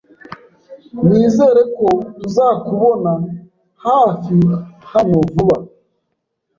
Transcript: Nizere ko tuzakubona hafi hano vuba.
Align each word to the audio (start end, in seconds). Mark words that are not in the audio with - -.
Nizere 1.07 1.61
ko 1.75 1.87
tuzakubona 2.17 3.11
hafi 3.85 4.35
hano 4.93 5.17
vuba. 5.33 5.57